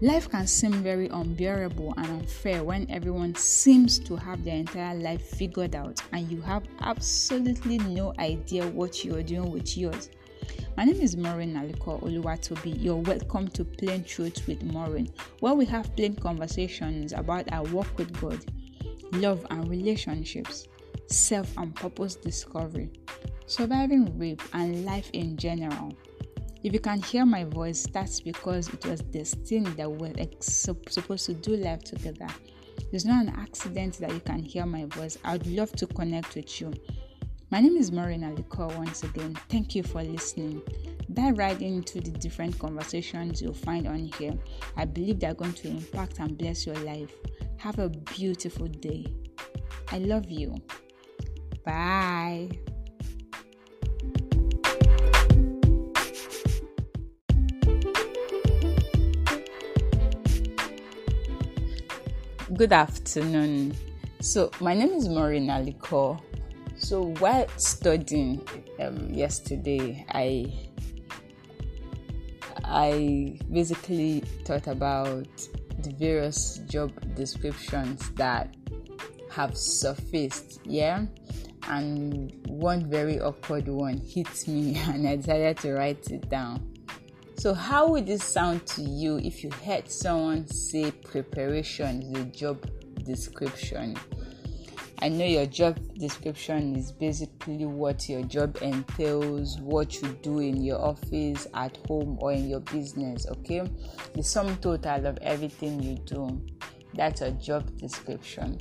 [0.00, 5.22] Life can seem very unbearable and unfair when everyone seems to have their entire life
[5.22, 10.08] figured out and you have absolutely no idea what you are doing with yours.
[10.76, 12.80] My name is Maureen Aliko Oluwatobi.
[12.80, 17.98] You're welcome to Plain Truth with Maureen, where we have plain conversations about our work
[17.98, 18.38] with God,
[19.14, 20.68] love and relationships,
[21.08, 22.92] self and purpose discovery,
[23.46, 25.92] surviving rape, and life in general.
[26.62, 31.34] If you can hear my voice, that's because it was destined that we're supposed to
[31.34, 32.26] do life together.
[32.92, 35.18] It's not an accident that you can hear my voice.
[35.24, 36.72] I'd love to connect with you.
[37.50, 39.38] My name is Maureen Aliko once again.
[39.48, 40.60] Thank you for listening.
[41.12, 44.34] Dive right into the different conversations you'll find on here.
[44.76, 47.10] I believe they're going to impact and bless your life.
[47.58, 49.06] Have a beautiful day.
[49.90, 50.56] I love you.
[51.64, 52.50] Bye.
[62.58, 63.72] Good afternoon.
[64.20, 66.20] So, my name is Maureen Aliko.
[66.76, 68.42] So, while studying
[68.80, 70.52] um, yesterday, I
[72.64, 75.28] I basically thought about
[75.78, 78.56] the various job descriptions that
[79.30, 81.06] have surfaced, yeah,
[81.68, 86.67] and one very awkward one hit me, and I decided to write it down.
[87.38, 92.24] So, how would this sound to you if you heard someone say preparation is a
[92.24, 92.68] job
[93.04, 93.96] description?
[95.00, 100.64] I know your job description is basically what your job entails, what you do in
[100.64, 103.62] your office, at home, or in your business, okay?
[104.14, 106.44] The sum total of everything you do.
[106.94, 108.58] That's a job description.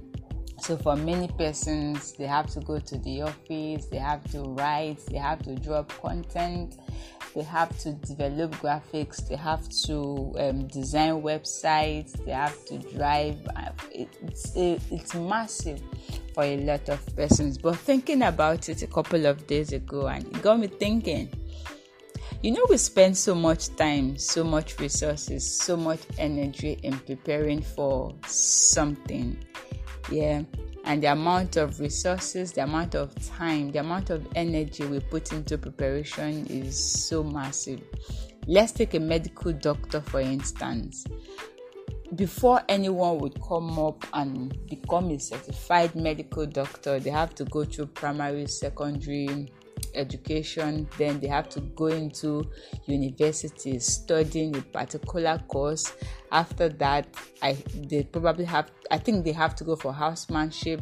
[0.59, 4.97] So, for many persons, they have to go to the office, they have to write,
[5.08, 6.77] they have to drop content,
[7.36, 13.38] they have to develop graphics, they have to um, design websites, they have to drive.
[13.91, 15.81] It's, it's massive
[16.33, 17.58] for a lot of persons.
[17.58, 21.30] But thinking about it a couple of days ago, and it got me thinking.
[22.42, 27.61] You know, we spend so much time, so much resources, so much energy in preparing
[27.61, 29.37] for something.
[30.10, 30.44] Yeah,
[30.86, 35.34] and the amount of resources, the amount of time, the amount of energy we put
[35.34, 37.82] into preparation is so massive.
[38.48, 41.06] Let's take a medical doctor for instance.
[42.16, 47.66] Before anyone would come up and become a certified medical doctor, they have to go
[47.66, 49.52] through primary, secondary,
[49.97, 52.49] education then they have to go into
[52.85, 55.93] university studying a particular course.
[56.31, 57.08] After that
[57.41, 57.58] i
[57.89, 60.81] they probably have i think they have to go for housemanship.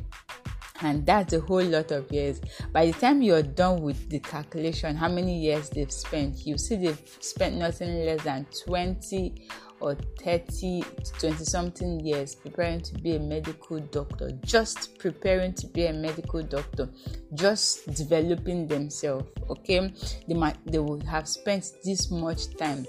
[0.82, 2.42] And that's a whole lot of years.
[2.74, 6.46] By the time you're done with the calculation how many years they've spent?
[6.46, 9.48] You see they've spent nothing less than 20
[9.86, 10.84] or 30
[11.20, 16.42] 20 something years preparing to be a medical doctor just preparing to be a medical
[16.42, 16.90] doctor
[17.34, 19.94] just developing themselves okay?
[20.28, 22.86] They might they would have spent this much time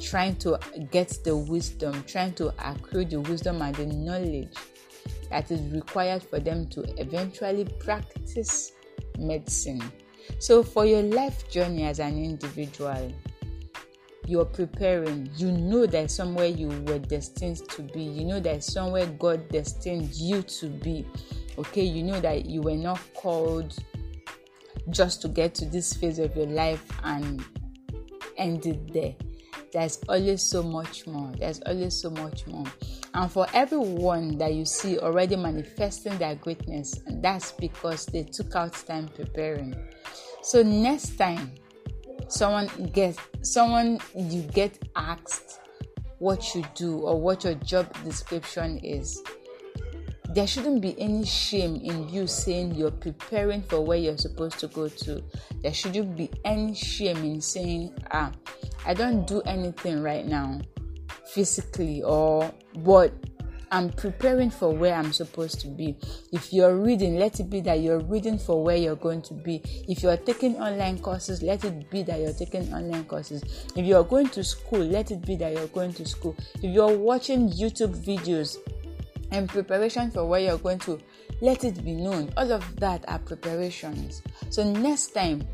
[0.00, 0.58] trying to
[0.90, 4.52] get the wisdom trying to accrue the wisdom and the knowledge
[5.30, 8.72] that is required for them to eventually practice
[9.18, 9.82] medicine.
[10.38, 13.12] So for your life journey as an individual
[14.30, 18.02] you're preparing you know there's somewhere you were destined to be.
[18.02, 21.04] You know there's somewhere god destined you to be.
[21.58, 23.76] Okay you know that you were not called
[24.90, 27.44] just to get to this phase of your life and
[28.36, 29.16] end it there.
[29.72, 31.32] There's always so much more.
[31.36, 32.66] There's always so much more.
[33.14, 38.74] And for everyone that you see already manifesting their greatness that's because they took out
[38.86, 39.74] time preparing.
[40.42, 41.52] So next time
[42.32, 45.60] someone gets someone you get asked
[46.18, 49.22] what you do or what your job description is
[50.34, 54.68] there shouldn't be any shame in you saying you're preparing for where you're supposed to
[54.68, 55.20] go to.
[55.60, 58.30] There shouldn't be any shame in saying ah
[58.86, 60.60] i don't do anything right now
[61.26, 63.12] physically or what
[63.72, 65.96] I'm preparing for where I'm supposed to be.
[66.32, 69.62] If you're reading, let it be that you're reading for where you're going to be.
[69.88, 73.42] If you're taking online courses, let it be that you're taking online courses.
[73.76, 76.36] If you're going to school, let it be that you're going to school.
[76.56, 78.56] If you're watching YouTube videos
[79.30, 81.00] in preparation for where you're going to,
[81.40, 82.32] let it be known.
[82.36, 84.22] All of that are preparations.
[84.50, 85.46] So next time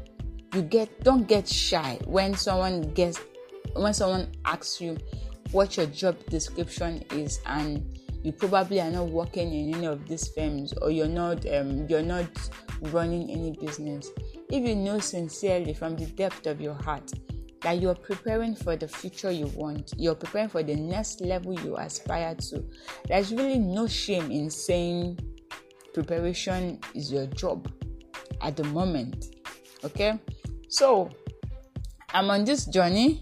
[0.54, 3.20] you get don't get shy when someone gets
[3.74, 4.96] when someone asks you
[5.52, 7.95] what your job description is and
[8.26, 12.02] you probably are not working in any of these firms or you're not um, you're
[12.02, 12.26] not
[12.80, 14.10] running any business
[14.50, 17.12] if you know sincerely from the depth of your heart
[17.62, 21.76] that you're preparing for the future you want, you're preparing for the next level you
[21.76, 22.64] aspire to.
[23.08, 25.18] There's really no shame in saying
[25.92, 27.68] preparation is your job
[28.40, 29.34] at the moment.
[29.84, 30.20] Okay,
[30.68, 31.10] so
[32.14, 33.20] I'm on this journey.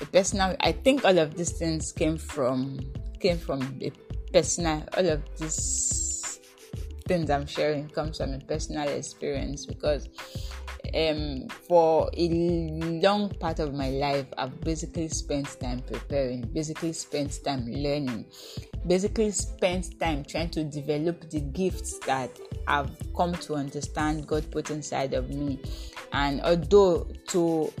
[0.00, 2.80] A personal, I think all of these things came from
[3.20, 3.92] came from a
[4.32, 4.84] personal.
[4.96, 6.40] All of these
[7.06, 10.08] things I'm sharing comes from a personal experience because
[10.94, 17.38] um, for a long part of my life, I've basically spent time preparing, basically spent
[17.44, 18.26] time learning,
[18.86, 22.30] basically spent time trying to develop the gifts that
[22.66, 25.60] I've come to understand God put inside of me.
[26.12, 27.72] And although to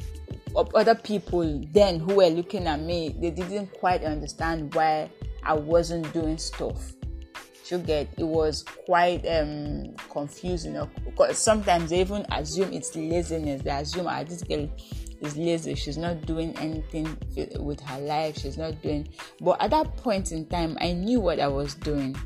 [0.74, 5.10] other people then who were looking at me, they didn't quite understand why
[5.44, 6.92] I wasn't doing stuff.
[7.68, 8.08] You get?
[8.18, 10.76] It was quite um confusing.
[11.06, 13.62] Because sometimes they even assume it's laziness.
[13.62, 14.68] They assume ah this girl
[15.22, 15.74] is lazy.
[15.74, 17.16] She's not doing anything
[17.58, 18.36] with her life.
[18.38, 19.08] She's not doing
[19.40, 22.16] but at that point in time i knew what i was doing.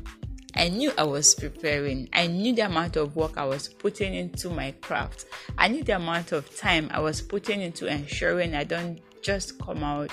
[0.55, 2.09] I knew I was preparing.
[2.13, 5.25] I knew the amount of work I was putting into my craft.
[5.55, 9.83] I knew the amount of time I was putting into ensuring I don't just come
[9.83, 10.11] out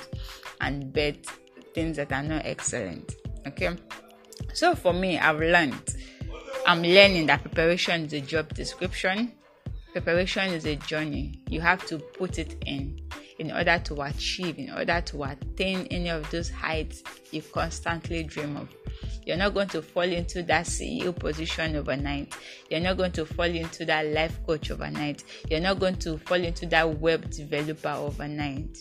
[0.60, 1.26] and bet
[1.75, 3.15] things that are not excellent.
[3.47, 3.76] Okay.
[4.53, 5.94] So for me, I've learned,
[6.67, 9.32] I'm learning that preparation is a job description.
[9.93, 11.41] Preparation is a journey.
[11.49, 13.00] You have to put it in
[13.38, 18.56] in order to achieve, in order to attain any of those heights you constantly dream
[18.56, 18.69] of.
[19.26, 22.37] You're not going to fall into that CEO position overnight.
[22.71, 25.25] You're not going to fall into that life coach overnight.
[25.50, 28.79] You're not going to fall into that web developer overnight.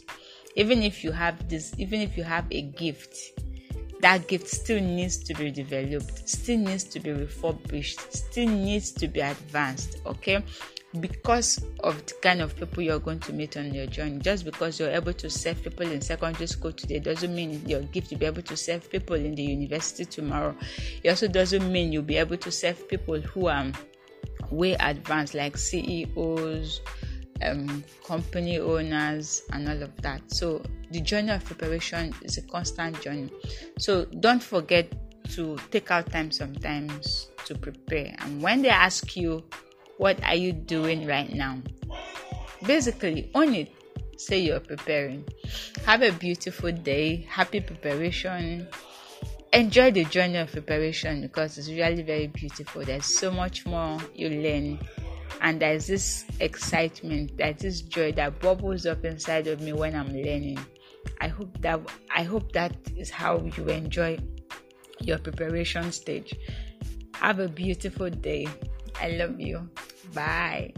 [0.56, 3.40] Even if you have this, even if you have a gift,
[4.02, 9.08] that gift still needs to be developed, still needs to be refurbished, still needs to
[9.08, 10.44] be advanced, okay?
[11.00, 14.20] Because of the kind of people you're going to meet on your journey.
[14.20, 18.12] Just because you're able to serve people in secondary school today doesn't mean your gift
[18.12, 20.56] will be able to serve people in the university tomorrow.
[21.02, 23.72] It also doesn't mean you'll be able to serve people who are
[24.52, 26.82] way advanced, like CEOs,
[27.42, 30.22] um, company owners, and all of that.
[30.32, 33.32] So the journey of preparation is a constant journey.
[33.80, 34.92] So don't forget
[35.32, 38.16] to take out time sometimes to prepare.
[38.20, 39.44] And when they ask you,
[39.98, 41.60] What are you doing right now?
[42.66, 43.72] Basically, own it.
[44.18, 45.24] Say you're preparing.
[45.86, 47.28] Have a beautiful day.
[47.30, 48.68] Happy preparation.
[49.54, 52.84] Enjoy the journey of preparation because it's really very beautiful.
[52.84, 54.80] There's so much more you learn
[55.42, 60.14] and there's this excitement, there's this joy that bubbles up inside of me when I'm
[60.14, 60.60] learning.
[61.22, 61.80] I hope that
[62.16, 64.20] I hope that is how you enjoy
[65.00, 66.36] your preparation stage.
[67.16, 68.48] Have a beautiful day.
[69.00, 69.70] I love you.
[70.14, 70.74] Bye.